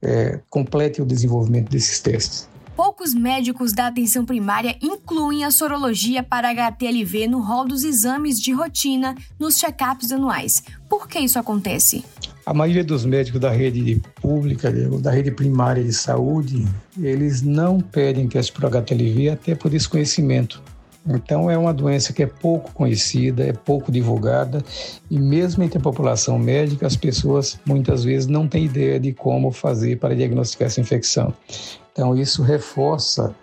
é, 0.00 0.38
complete 0.48 1.02
o 1.02 1.06
desenvolvimento 1.06 1.70
desses 1.70 1.98
testes 2.00 2.51
poucos 2.76 3.14
médicos 3.14 3.72
da 3.72 3.86
atenção 3.86 4.24
primária 4.24 4.76
incluem 4.82 5.44
a 5.44 5.50
sorologia 5.50 6.22
para 6.22 6.50
HTLV 6.50 7.26
no 7.26 7.40
rol 7.40 7.66
dos 7.66 7.84
exames 7.84 8.40
de 8.40 8.52
rotina 8.52 9.14
nos 9.38 9.58
check-ups 9.58 10.12
anuais. 10.12 10.62
Por 10.88 11.08
que 11.08 11.18
isso 11.18 11.38
acontece? 11.38 12.04
A 12.44 12.52
maioria 12.52 12.82
dos 12.82 13.04
médicos 13.04 13.40
da 13.40 13.50
rede 13.50 14.02
pública, 14.20 14.70
da 15.00 15.10
rede 15.10 15.30
primária 15.30 15.82
de 15.82 15.92
saúde, 15.92 16.66
eles 16.98 17.42
não 17.42 17.80
pedem 17.80 18.28
teste 18.28 18.52
para 18.52 18.68
HTLV 18.68 19.30
até 19.30 19.54
por 19.54 19.70
desconhecimento. 19.70 20.62
Então, 21.06 21.50
é 21.50 21.58
uma 21.58 21.74
doença 21.74 22.12
que 22.12 22.22
é 22.22 22.26
pouco 22.26 22.72
conhecida, 22.72 23.44
é 23.44 23.52
pouco 23.52 23.90
divulgada, 23.90 24.64
e 25.10 25.18
mesmo 25.18 25.62
entre 25.64 25.78
a 25.78 25.80
população 25.80 26.38
médica, 26.38 26.86
as 26.86 26.96
pessoas 26.96 27.58
muitas 27.66 28.04
vezes 28.04 28.28
não 28.28 28.46
têm 28.46 28.66
ideia 28.66 29.00
de 29.00 29.12
como 29.12 29.50
fazer 29.50 29.98
para 29.98 30.14
diagnosticar 30.14 30.66
essa 30.66 30.80
infecção. 30.80 31.34
Então, 31.92 32.16
isso 32.16 32.42
reforça 32.42 33.34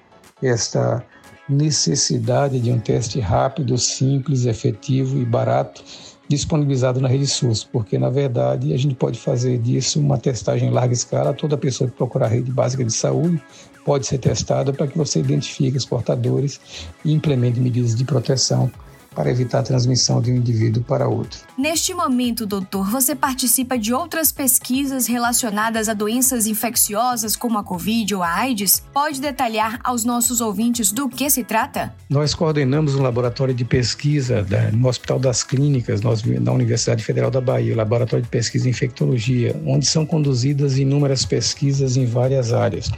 esta 0.41 1.05
necessidade 1.47 2.59
de 2.59 2.71
um 2.71 2.79
teste 2.79 3.19
rápido, 3.19 3.77
simples, 3.77 4.45
efetivo 4.45 5.17
e 5.17 5.25
barato 5.25 5.83
disponibilizado 6.29 7.01
na 7.01 7.07
rede 7.07 7.25
SUS, 7.25 7.63
porque 7.63 7.97
na 7.97 8.11
verdade 8.11 8.71
a 8.71 8.77
gente 8.77 8.93
pode 8.93 9.19
fazer 9.19 9.57
disso 9.57 9.99
uma 9.99 10.15
testagem 10.15 10.69
em 10.69 10.71
larga 10.71 10.93
escala. 10.93 11.33
Toda 11.33 11.57
pessoa 11.57 11.89
que 11.89 11.97
procurar 11.97 12.27
a 12.27 12.29
rede 12.29 12.51
básica 12.51 12.85
de 12.85 12.93
saúde 12.93 13.41
pode 13.83 14.05
ser 14.05 14.19
testada 14.19 14.71
para 14.71 14.85
que 14.85 14.95
você 14.95 15.19
identifique 15.19 15.75
os 15.75 15.85
portadores 15.85 16.61
e 17.03 17.11
implemente 17.11 17.59
medidas 17.59 17.95
de 17.95 18.05
proteção 18.05 18.71
para 19.13 19.29
evitar 19.29 19.59
a 19.59 19.63
transmissão 19.63 20.21
de 20.21 20.31
um 20.31 20.35
indivíduo 20.35 20.83
para 20.83 21.07
outro. 21.07 21.39
Neste 21.57 21.93
momento, 21.93 22.45
doutor, 22.45 22.89
você 22.89 23.15
participa 23.15 23.77
de 23.77 23.93
outras 23.93 24.31
pesquisas 24.31 25.07
relacionadas 25.07 25.89
a 25.89 25.93
doenças 25.93 26.47
infecciosas 26.47 27.35
como 27.35 27.57
a 27.57 27.63
Covid 27.63 28.15
ou 28.15 28.23
a 28.23 28.33
AIDS? 28.33 28.83
Pode 28.93 29.19
detalhar 29.19 29.79
aos 29.83 30.03
nossos 30.05 30.41
ouvintes 30.41 30.91
do 30.91 31.09
que 31.09 31.29
se 31.29 31.43
trata? 31.43 31.93
Nós 32.09 32.33
coordenamos 32.33 32.95
um 32.95 33.01
laboratório 33.01 33.53
de 33.53 33.65
pesquisa 33.65 34.43
da, 34.43 34.71
no 34.71 34.87
Hospital 34.87 35.19
das 35.19 35.43
Clínicas, 35.43 36.01
nós, 36.01 36.23
na 36.23 36.51
Universidade 36.51 37.03
Federal 37.03 37.31
da 37.31 37.41
Bahia, 37.41 37.73
o 37.73 37.77
Laboratório 37.77 38.23
de 38.23 38.29
Pesquisa 38.29 38.67
em 38.67 38.71
Infectologia, 38.71 39.59
onde 39.65 39.85
são 39.85 40.05
conduzidas 40.05 40.77
inúmeras 40.77 41.25
pesquisas 41.25 41.97
em 41.97 42.05
várias 42.05 42.53
áreas. 42.53 42.89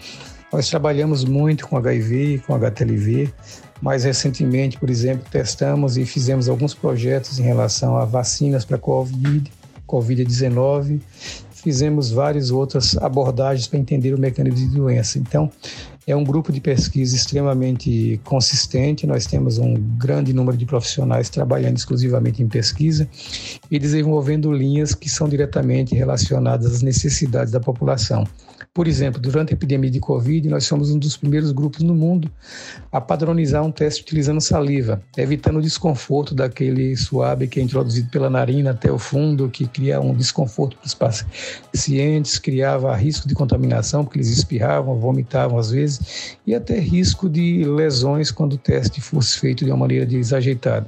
Nós 0.51 0.69
trabalhamos 0.69 1.23
muito 1.23 1.65
com 1.65 1.77
HIV 1.77 2.35
e 2.35 2.39
com 2.39 2.53
HTLV, 2.53 3.31
mais 3.81 4.03
recentemente, 4.03 4.77
por 4.77 4.89
exemplo, 4.89 5.25
testamos 5.31 5.97
e 5.97 6.05
fizemos 6.05 6.49
alguns 6.49 6.73
projetos 6.73 7.39
em 7.39 7.43
relação 7.43 7.95
a 7.95 8.03
vacinas 8.03 8.65
para 8.65 8.77
COVID, 8.77 9.49
COVID-19. 9.87 10.99
Fizemos 11.51 12.11
várias 12.11 12.51
outras 12.51 12.97
abordagens 12.97 13.67
para 13.67 13.79
entender 13.79 14.13
o 14.13 14.19
mecanismo 14.19 14.67
de 14.67 14.75
doença. 14.75 15.17
Então, 15.19 15.49
é 16.05 16.15
um 16.15 16.23
grupo 16.23 16.51
de 16.51 16.59
pesquisa 16.59 17.15
extremamente 17.15 18.19
consistente. 18.23 19.07
Nós 19.07 19.25
temos 19.25 19.57
um 19.57 19.75
grande 19.75 20.33
número 20.33 20.57
de 20.57 20.65
profissionais 20.65 21.29
trabalhando 21.29 21.77
exclusivamente 21.77 22.41
em 22.43 22.47
pesquisa 22.47 23.07
e 23.69 23.79
desenvolvendo 23.79 24.51
linhas 24.51 24.93
que 24.93 25.07
são 25.07 25.29
diretamente 25.29 25.95
relacionadas 25.95 26.73
às 26.73 26.81
necessidades 26.81 27.53
da 27.53 27.59
população. 27.59 28.25
Por 28.73 28.87
exemplo, 28.87 29.19
durante 29.19 29.53
a 29.53 29.55
epidemia 29.55 29.89
de 29.89 29.99
Covid, 29.99 30.47
nós 30.49 30.65
somos 30.65 30.91
um 30.91 30.99
dos 30.99 31.17
primeiros 31.17 31.51
grupos 31.51 31.81
no 31.81 31.95
mundo 31.95 32.31
a 32.91 32.99
padronizar 32.99 33.63
um 33.63 33.71
teste 33.71 34.01
utilizando 34.01 34.41
saliva, 34.41 35.01
evitando 35.17 35.57
o 35.57 35.61
desconforto 35.61 36.35
daquele 36.35 36.95
suave 36.95 37.47
que 37.47 37.59
é 37.59 37.63
introduzido 37.63 38.09
pela 38.09 38.29
narina 38.29 38.71
até 38.71 38.91
o 38.91 38.97
fundo, 38.97 39.49
que 39.49 39.67
cria 39.67 39.99
um 39.99 40.13
desconforto 40.13 40.77
para 40.77 40.85
os 40.85 40.93
pacientes, 40.93 42.37
criava 42.37 42.95
risco 42.95 43.27
de 43.27 43.35
contaminação, 43.35 44.03
porque 44.03 44.17
eles 44.17 44.29
espirravam, 44.29 44.99
vomitavam 44.99 45.57
às 45.57 45.71
vezes, 45.71 46.37
e 46.45 46.53
até 46.53 46.79
risco 46.79 47.29
de 47.29 47.63
lesões 47.63 48.31
quando 48.31 48.53
o 48.53 48.57
teste 48.57 49.01
fosse 49.01 49.39
feito 49.39 49.65
de 49.65 49.71
uma 49.71 49.77
maneira 49.77 50.05
desajeitada. 50.05 50.85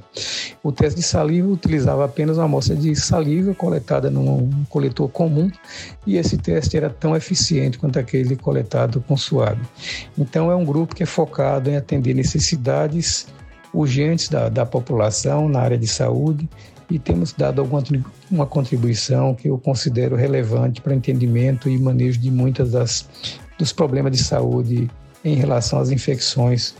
O 0.62 0.72
teste 0.72 1.00
de 1.00 1.06
saliva 1.06 1.48
utilizava 1.48 2.04
apenas 2.04 2.36
uma 2.36 2.44
amostra 2.44 2.76
de 2.76 2.94
saliva 2.96 3.54
coletada 3.54 4.10
num 4.10 4.64
coletor 4.68 5.08
comum, 5.08 5.50
e 6.06 6.16
esse 6.16 6.36
teste 6.36 6.76
era 6.76 6.90
tão 6.90 7.16
eficiente 7.16 7.63
quanto 7.72 7.98
aquele 7.98 8.36
coletado 8.36 9.00
com 9.06 9.16
suave. 9.16 9.60
Então, 10.16 10.50
é 10.50 10.54
um 10.54 10.64
grupo 10.64 10.94
que 10.94 11.02
é 11.02 11.06
focado 11.06 11.70
em 11.70 11.76
atender 11.76 12.14
necessidades 12.14 13.26
urgentes 13.72 14.28
da, 14.28 14.48
da 14.48 14.64
população 14.64 15.48
na 15.48 15.60
área 15.60 15.78
de 15.78 15.86
saúde 15.86 16.48
e 16.90 16.98
temos 16.98 17.32
dado 17.32 17.60
alguma 17.60 17.82
uma 18.30 18.46
contribuição 18.46 19.34
que 19.34 19.48
eu 19.48 19.58
considero 19.58 20.16
relevante 20.16 20.80
para 20.80 20.94
entendimento 20.94 21.68
e 21.68 21.78
manejo 21.78 22.20
de 22.20 22.30
muitas 22.30 22.72
das 22.72 23.08
dos 23.58 23.72
problemas 23.72 24.12
de 24.12 24.22
saúde 24.22 24.90
em 25.24 25.34
relação 25.34 25.78
às 25.78 25.90
infecções 25.90 26.74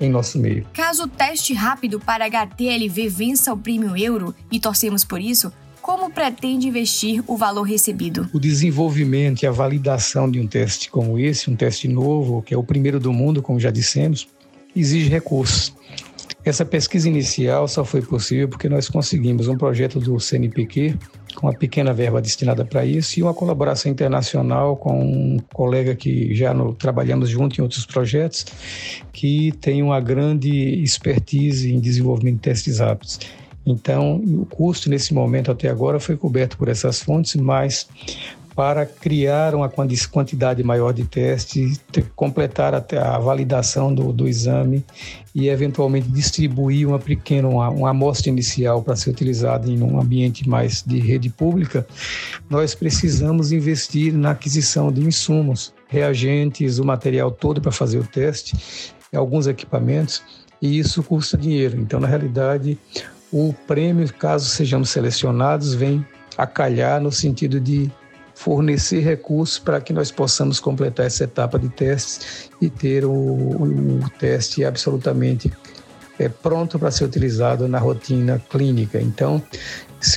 em 0.00 0.10
nosso 0.10 0.38
meio. 0.38 0.66
Caso 0.72 1.04
o 1.04 1.08
teste 1.08 1.54
rápido 1.54 2.00
para 2.00 2.26
HTLV 2.26 3.08
vença 3.08 3.52
o 3.52 3.56
prêmio 3.56 3.96
euro 3.96 4.34
e 4.50 4.60
torcemos 4.60 5.04
por 5.04 5.20
isso, 5.20 5.52
como 5.86 6.10
pretende 6.10 6.66
investir 6.66 7.22
o 7.28 7.36
valor 7.36 7.62
recebido? 7.62 8.28
O 8.32 8.40
desenvolvimento 8.40 9.44
e 9.44 9.46
a 9.46 9.52
validação 9.52 10.28
de 10.28 10.40
um 10.40 10.46
teste 10.48 10.90
como 10.90 11.16
esse, 11.16 11.48
um 11.48 11.54
teste 11.54 11.86
novo, 11.86 12.42
que 12.42 12.52
é 12.52 12.58
o 12.58 12.64
primeiro 12.64 12.98
do 12.98 13.12
mundo, 13.12 13.40
como 13.40 13.60
já 13.60 13.70
dissemos, 13.70 14.26
exige 14.74 15.08
recursos. 15.08 15.72
Essa 16.44 16.64
pesquisa 16.64 17.08
inicial 17.08 17.68
só 17.68 17.84
foi 17.84 18.02
possível 18.02 18.48
porque 18.48 18.68
nós 18.68 18.88
conseguimos 18.88 19.46
um 19.46 19.56
projeto 19.56 20.00
do 20.00 20.18
CNPq 20.18 20.96
com 21.36 21.46
uma 21.46 21.54
pequena 21.54 21.94
verba 21.94 22.20
destinada 22.20 22.64
para 22.64 22.84
isso 22.84 23.20
e 23.20 23.22
uma 23.22 23.32
colaboração 23.32 23.90
internacional 23.90 24.76
com 24.76 25.00
um 25.00 25.38
colega 25.52 25.94
que 25.94 26.34
já 26.34 26.52
no, 26.52 26.74
trabalhamos 26.74 27.28
junto 27.28 27.60
em 27.60 27.62
outros 27.62 27.86
projetos, 27.86 28.44
que 29.12 29.52
tem 29.60 29.84
uma 29.84 30.00
grande 30.00 30.50
expertise 30.82 31.72
em 31.72 31.78
desenvolvimento 31.78 32.36
de 32.36 32.40
testes 32.40 32.80
rápidos. 32.80 33.20
Então, 33.66 34.16
o 34.24 34.46
custo 34.46 34.88
nesse 34.88 35.12
momento 35.12 35.50
até 35.50 35.68
agora 35.68 35.98
foi 35.98 36.16
coberto 36.16 36.56
por 36.56 36.68
essas 36.68 37.00
fontes, 37.00 37.34
mas 37.34 37.88
para 38.56 38.86
criar 38.86 39.54
uma 39.54 39.68
quantidade 39.68 40.62
maior 40.62 40.94
de 40.94 41.04
testes, 41.04 41.78
completar 42.16 42.74
até 42.74 42.96
a 42.96 43.18
validação 43.18 43.94
do, 43.94 44.14
do 44.14 44.26
exame 44.26 44.82
e 45.34 45.50
eventualmente 45.50 46.08
distribuir 46.08 46.88
uma 46.88 46.98
pequena 46.98 47.46
uma, 47.48 47.68
uma 47.68 47.90
amostra 47.90 48.30
inicial 48.30 48.82
para 48.82 48.96
ser 48.96 49.10
utilizada 49.10 49.68
em 49.68 49.82
um 49.82 50.00
ambiente 50.00 50.48
mais 50.48 50.82
de 50.82 50.98
rede 50.98 51.28
pública, 51.28 51.86
nós 52.48 52.74
precisamos 52.74 53.52
investir 53.52 54.14
na 54.14 54.30
aquisição 54.30 54.90
de 54.90 55.02
insumos, 55.02 55.74
reagentes, 55.86 56.78
o 56.78 56.84
material 56.84 57.30
todo 57.30 57.60
para 57.60 57.70
fazer 57.70 57.98
o 57.98 58.04
teste, 58.04 58.56
alguns 59.14 59.46
equipamentos, 59.46 60.22
e 60.62 60.78
isso 60.78 61.02
custa 61.02 61.36
dinheiro. 61.36 61.78
Então, 61.78 62.00
na 62.00 62.06
realidade, 62.06 62.78
o 63.32 63.52
prêmio, 63.66 64.12
caso 64.14 64.46
sejamos 64.46 64.90
selecionados, 64.90 65.74
vem 65.74 66.06
a 66.36 66.46
calhar 66.46 67.00
no 67.00 67.10
sentido 67.10 67.60
de 67.60 67.90
fornecer 68.34 69.00
recursos 69.00 69.58
para 69.58 69.80
que 69.80 69.92
nós 69.92 70.10
possamos 70.10 70.60
completar 70.60 71.06
essa 71.06 71.24
etapa 71.24 71.58
de 71.58 71.68
testes 71.70 72.50
e 72.60 72.68
ter 72.68 73.04
o, 73.04 73.12
o 73.12 74.10
teste 74.18 74.64
absolutamente 74.64 75.50
é, 76.18 76.28
pronto 76.28 76.78
para 76.78 76.90
ser 76.90 77.04
utilizado 77.04 77.66
na 77.66 77.78
rotina 77.78 78.42
clínica. 78.50 79.00
Então, 79.00 79.42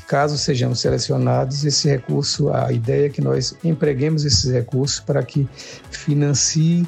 caso 0.08 0.38
sejamos 0.38 0.82
selecionados, 0.82 1.64
esse 1.66 1.88
recurso, 1.90 2.52
a 2.54 2.72
ideia 2.72 3.08
é 3.08 3.10
que 3.10 3.22
nós 3.22 3.56
empreguemos 3.64 4.26
esses 4.26 4.52
recursos 4.52 5.00
para 5.00 5.24
que 5.24 5.48
financie 5.90 6.88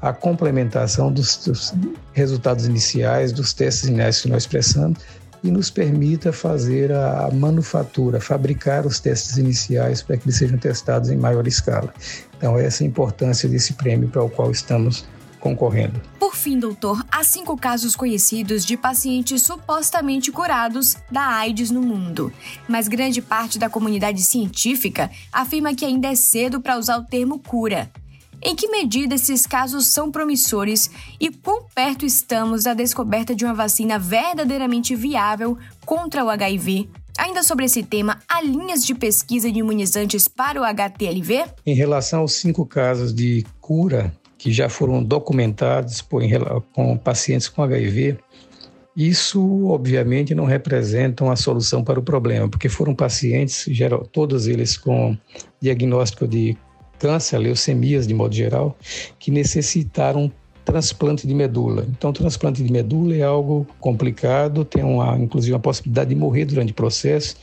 a 0.00 0.12
complementação 0.12 1.12
dos, 1.12 1.36
dos 1.44 1.74
resultados 2.12 2.64
iniciais, 2.64 3.32
dos 3.32 3.52
testes 3.52 3.88
iniciais 3.88 4.22
que 4.22 4.28
nós 4.28 4.46
prestamos, 4.46 4.98
e 5.42 5.50
nos 5.50 5.70
permita 5.70 6.32
fazer 6.32 6.92
a 6.92 7.30
manufatura, 7.32 8.20
fabricar 8.20 8.86
os 8.86 9.00
testes 9.00 9.36
iniciais 9.36 10.02
para 10.02 10.16
que 10.16 10.26
eles 10.26 10.36
sejam 10.36 10.58
testados 10.58 11.10
em 11.10 11.16
maior 11.16 11.46
escala. 11.46 11.92
Então, 12.36 12.58
essa 12.58 12.82
é 12.82 12.86
a 12.86 12.88
importância 12.88 13.48
desse 13.48 13.72
prêmio 13.74 14.08
para 14.08 14.22
o 14.22 14.30
qual 14.30 14.50
estamos 14.50 15.04
concorrendo. 15.40 16.00
Por 16.18 16.36
fim, 16.36 16.58
doutor, 16.58 17.04
há 17.10 17.24
cinco 17.24 17.56
casos 17.56 17.96
conhecidos 17.96 18.64
de 18.64 18.76
pacientes 18.76 19.42
supostamente 19.42 20.30
curados 20.30 20.96
da 21.10 21.22
AIDS 21.22 21.70
no 21.70 21.80
mundo, 21.80 22.32
mas 22.68 22.86
grande 22.86 23.20
parte 23.20 23.58
da 23.58 23.68
comunidade 23.68 24.22
científica 24.22 25.10
afirma 25.32 25.74
que 25.74 25.84
ainda 25.84 26.08
é 26.08 26.14
cedo 26.14 26.60
para 26.60 26.78
usar 26.78 26.98
o 26.98 27.04
termo 27.04 27.38
cura. 27.38 27.90
Em 28.42 28.56
que 28.56 28.68
medida 28.68 29.14
esses 29.14 29.46
casos 29.46 29.86
são 29.86 30.10
promissores 30.10 30.90
e 31.20 31.30
quão 31.30 31.64
perto 31.74 32.06
estamos 32.06 32.64
da 32.64 32.72
descoberta 32.72 33.34
de 33.34 33.44
uma 33.44 33.52
vacina 33.52 33.98
verdadeiramente 33.98 34.96
viável 34.96 35.58
contra 35.84 36.24
o 36.24 36.30
HIV? 36.30 36.88
Ainda 37.18 37.42
sobre 37.42 37.66
esse 37.66 37.82
tema, 37.82 38.18
há 38.26 38.40
linhas 38.40 38.86
de 38.86 38.94
pesquisa 38.94 39.52
de 39.52 39.58
imunizantes 39.58 40.26
para 40.26 40.58
o 40.58 40.64
HTLV? 40.64 41.44
Em 41.66 41.74
relação 41.74 42.20
aos 42.20 42.32
cinco 42.32 42.64
casos 42.64 43.14
de 43.14 43.44
cura 43.60 44.10
que 44.38 44.50
já 44.50 44.70
foram 44.70 45.04
documentados 45.04 46.00
por, 46.00 46.22
com 46.72 46.96
pacientes 46.96 47.46
com 47.46 47.62
HIV, 47.62 48.16
isso, 48.96 49.66
obviamente, 49.66 50.34
não 50.34 50.46
representa 50.46 51.24
uma 51.24 51.36
solução 51.36 51.84
para 51.84 52.00
o 52.00 52.02
problema, 52.02 52.48
porque 52.48 52.70
foram 52.70 52.94
pacientes, 52.94 53.66
geral, 53.68 54.06
todos 54.06 54.46
eles 54.46 54.78
com 54.78 55.14
diagnóstico 55.60 56.26
de 56.26 56.56
câncer, 57.00 57.38
leucemias 57.38 58.06
de 58.06 58.14
modo 58.14 58.34
geral, 58.34 58.76
que 59.18 59.30
necessitaram 59.30 60.30
transplante 60.64 61.26
de 61.26 61.34
medula. 61.34 61.84
Então, 61.88 62.12
transplante 62.12 62.62
de 62.62 62.70
medula 62.70 63.16
é 63.16 63.22
algo 63.22 63.66
complicado, 63.80 64.64
tem 64.64 64.84
uma, 64.84 65.18
inclusive 65.18 65.52
uma 65.52 65.58
possibilidade 65.58 66.10
de 66.10 66.16
morrer 66.16 66.44
durante 66.44 66.70
o 66.70 66.74
processo. 66.74 67.34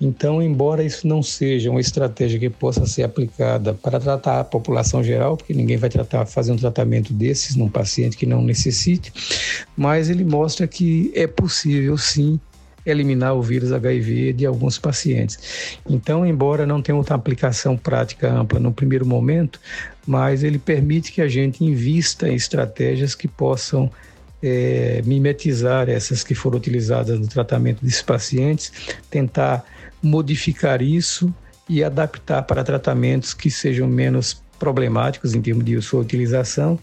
Então, 0.00 0.42
embora 0.42 0.84
isso 0.84 1.06
não 1.06 1.22
seja 1.22 1.70
uma 1.70 1.80
estratégia 1.80 2.38
que 2.38 2.50
possa 2.50 2.84
ser 2.84 3.04
aplicada 3.04 3.72
para 3.72 3.98
tratar 3.98 4.40
a 4.40 4.44
população 4.44 5.02
geral, 5.02 5.36
porque 5.36 5.54
ninguém 5.54 5.76
vai 5.76 5.88
tratar, 5.88 6.26
fazer 6.26 6.52
um 6.52 6.56
tratamento 6.56 7.12
desses 7.12 7.56
num 7.56 7.68
paciente 7.68 8.16
que 8.16 8.26
não 8.26 8.42
necessite, 8.42 9.12
mas 9.76 10.10
ele 10.10 10.24
mostra 10.24 10.66
que 10.66 11.10
é 11.14 11.26
possível 11.26 11.96
sim 11.96 12.38
eliminar 12.90 13.34
o 13.34 13.42
vírus 13.42 13.72
HIV 13.72 14.32
de 14.32 14.46
alguns 14.46 14.78
pacientes. 14.78 15.78
Então, 15.88 16.24
embora 16.24 16.66
não 16.66 16.82
tenha 16.82 16.96
outra 16.96 17.14
aplicação 17.14 17.76
prática 17.76 18.32
ampla 18.32 18.58
no 18.58 18.72
primeiro 18.72 19.06
momento, 19.06 19.60
mas 20.06 20.42
ele 20.42 20.58
permite 20.58 21.12
que 21.12 21.20
a 21.20 21.28
gente 21.28 21.64
invista 21.64 22.28
em 22.28 22.34
estratégias 22.34 23.14
que 23.14 23.28
possam 23.28 23.90
é, 24.42 25.02
mimetizar 25.04 25.88
essas 25.88 26.22
que 26.22 26.34
foram 26.34 26.58
utilizadas 26.58 27.18
no 27.18 27.26
tratamento 27.26 27.84
desses 27.84 28.02
pacientes, 28.02 28.72
tentar 29.10 29.64
modificar 30.02 30.80
isso 30.80 31.32
e 31.68 31.82
adaptar 31.82 32.42
para 32.42 32.64
tratamentos 32.64 33.34
que 33.34 33.50
sejam 33.50 33.86
menos 33.86 34.42
problemáticos 34.58 35.34
em 35.34 35.40
termos 35.40 35.64
de 35.64 35.80
sua 35.82 36.00
utilização 36.00 36.78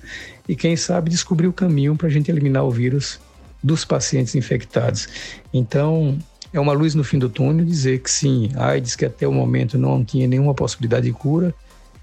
e, 0.47 0.55
quem 0.55 0.75
sabe, 0.75 1.09
descobrir 1.09 1.47
o 1.47 1.53
caminho 1.53 1.95
para 1.95 2.07
a 2.07 2.11
gente 2.11 2.29
eliminar 2.29 2.63
o 2.63 2.71
vírus 2.71 3.19
dos 3.65 3.83
pacientes 3.83 4.35
infectados. 4.35 5.07
Então, 5.51 6.17
é 6.53 6.59
uma 6.59 6.71
luz 6.71 6.93
no 6.93 7.03
fim 7.03 7.17
do 7.17 7.29
túnel 7.29 7.65
dizer 7.65 7.99
que 7.99 8.09
sim, 8.09 8.51
a 8.55 8.67
AIDS, 8.67 8.95
que 8.95 9.05
até 9.05 9.27
o 9.27 9.31
momento 9.31 9.77
não 9.77 10.05
tinha 10.05 10.27
nenhuma 10.27 10.53
possibilidade 10.53 11.07
de 11.07 11.13
cura, 11.13 11.53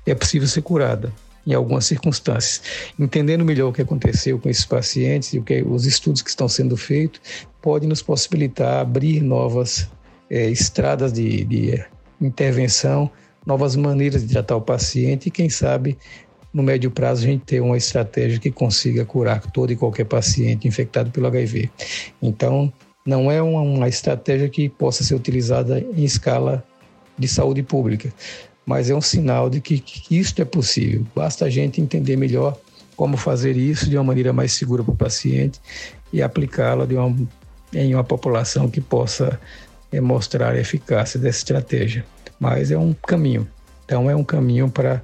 é 0.04 0.14
possível 0.14 0.48
ser 0.48 0.62
curada 0.62 1.12
em 1.46 1.54
algumas 1.54 1.84
circunstâncias. 1.84 2.62
Entendendo 2.98 3.44
melhor 3.44 3.68
o 3.68 3.72
que 3.72 3.82
aconteceu 3.82 4.38
com 4.38 4.48
esses 4.48 4.64
pacientes 4.64 5.32
e 5.32 5.38
o 5.38 5.42
que 5.42 5.62
os 5.62 5.86
estudos 5.86 6.20
que 6.20 6.30
estão 6.30 6.48
sendo 6.48 6.76
feitos, 6.76 7.20
pode 7.60 7.86
nos 7.86 8.02
possibilitar 8.02 8.80
abrir 8.80 9.20
novas 9.20 9.88
é, 10.28 10.50
estradas 10.50 11.12
de, 11.12 11.44
de 11.44 11.84
intervenção, 12.20 13.08
novas 13.46 13.76
maneiras 13.76 14.26
de 14.26 14.32
tratar 14.32 14.56
o 14.56 14.60
paciente 14.60 15.28
e, 15.28 15.30
quem 15.30 15.48
sabe, 15.48 15.96
no 16.52 16.62
médio 16.62 16.90
prazo 16.90 17.22
a 17.22 17.26
gente 17.26 17.44
ter 17.44 17.60
uma 17.60 17.76
estratégia 17.76 18.38
que 18.38 18.50
consiga 18.50 19.04
curar 19.04 19.40
todo 19.50 19.72
e 19.72 19.76
qualquer 19.76 20.04
paciente 20.04 20.68
infectado 20.68 21.10
pelo 21.10 21.26
HIV. 21.26 21.70
Então, 22.20 22.72
não 23.04 23.30
é 23.30 23.42
uma, 23.42 23.60
uma 23.60 23.88
estratégia 23.88 24.48
que 24.48 24.68
possa 24.68 25.02
ser 25.02 25.14
utilizada 25.14 25.80
em 25.80 26.04
escala 26.04 26.64
de 27.18 27.26
saúde 27.26 27.62
pública, 27.62 28.12
mas 28.64 28.90
é 28.90 28.94
um 28.94 29.00
sinal 29.00 29.50
de 29.50 29.60
que, 29.60 29.78
que 29.78 30.18
isso 30.18 30.40
é 30.40 30.44
possível. 30.44 31.04
Basta 31.14 31.46
a 31.46 31.50
gente 31.50 31.80
entender 31.80 32.16
melhor 32.16 32.56
como 32.96 33.16
fazer 33.16 33.56
isso 33.56 33.88
de 33.88 33.96
uma 33.96 34.04
maneira 34.04 34.32
mais 34.32 34.52
segura 34.52 34.84
para 34.84 34.92
o 34.92 34.96
paciente 34.96 35.60
e 36.12 36.22
aplicá-la 36.22 36.86
em 37.72 37.94
uma 37.94 38.04
população 38.04 38.68
que 38.68 38.80
possa 38.80 39.40
é, 39.90 40.00
mostrar 40.00 40.52
a 40.52 40.60
eficácia 40.60 41.18
dessa 41.18 41.38
estratégia. 41.38 42.04
Mas 42.38 42.70
é 42.70 42.78
um 42.78 42.92
caminho. 42.92 43.48
Então, 43.84 44.08
é 44.08 44.14
um 44.14 44.24
caminho 44.24 44.70
para 44.70 45.02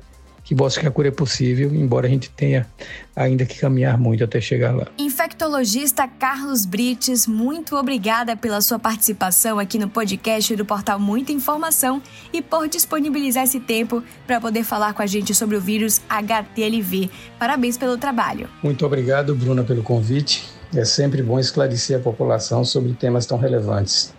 que 0.49 0.55
mostra 0.55 0.81
que 0.81 0.89
a 0.89 0.91
cura 0.91 1.09
é 1.09 1.11
possível, 1.11 1.75
embora 1.75 2.07
a 2.07 2.11
gente 2.11 2.31
tenha 2.31 2.67
ainda 3.15 3.45
que 3.45 3.59
caminhar 3.59 3.99
muito 3.99 4.25
até 4.25 4.41
chegar 4.41 4.75
lá. 4.75 4.87
Infectologista 4.97 6.09
Carlos 6.09 6.65
Brites, 6.65 7.27
muito 7.27 7.77
obrigada 7.77 8.35
pela 8.35 8.63
sua 8.63 8.79
participação 8.79 9.59
aqui 9.59 9.79
no 9.79 9.91
podcast 9.91 10.57
do 10.57 10.65
portal 10.65 10.99
Muita 10.99 11.33
Informação 11.33 12.01
e 12.33 12.41
por 12.41 12.67
disponibilizar 12.67 13.45
esse 13.45 13.61
tempo 13.61 14.03
para 14.27 14.41
poder 14.41 14.65
falar 14.65 14.95
com 14.95 15.03
a 15.03 15.07
gente 15.07 15.35
sobre 15.35 15.55
o 15.55 15.61
vírus 15.61 16.01
HTLV. 16.09 17.11
Parabéns 17.39 17.77
pelo 17.77 17.99
trabalho. 17.99 18.49
Muito 18.63 18.87
obrigado, 18.87 19.35
Bruna, 19.35 19.63
pelo 19.63 19.83
convite. 19.83 20.49
É 20.75 20.83
sempre 20.83 21.23
bom 21.23 21.39
esclarecer 21.39 21.99
a 21.99 22.01
população 22.01 22.65
sobre 22.65 22.95
temas 22.95 23.27
tão 23.27 23.37
relevantes. 23.37 24.15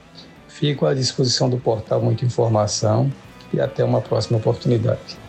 Fico 0.48 0.86
à 0.86 0.94
disposição 0.94 1.50
do 1.50 1.58
portal 1.58 2.00
Muita 2.00 2.24
Informação 2.24 3.12
e 3.52 3.60
até 3.60 3.84
uma 3.84 4.00
próxima 4.00 4.38
oportunidade. 4.38 5.29